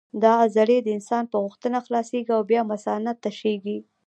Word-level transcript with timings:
دا 0.23 0.31
عضلې 0.43 0.77
د 0.83 0.87
انسان 0.97 1.23
په 1.31 1.37
غوښتنه 1.43 1.77
خلاصېږي 1.85 2.31
او 2.37 2.41
بیا 2.51 2.61
مثانه 2.71 3.11
تشېږي. 3.23 3.77